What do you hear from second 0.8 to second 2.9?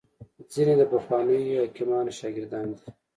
پخوانیو حکیمانو شاګردان دي